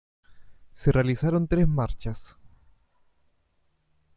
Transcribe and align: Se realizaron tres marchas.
Se 0.73 0.91
realizaron 0.91 1.47
tres 1.47 1.67
marchas. 1.67 2.35